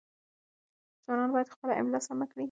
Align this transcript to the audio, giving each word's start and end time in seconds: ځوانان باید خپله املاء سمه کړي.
ځوانان 1.03 1.29
باید 1.33 1.51
خپله 1.53 1.73
املاء 1.81 2.01
سمه 2.07 2.25
کړي. 2.29 2.39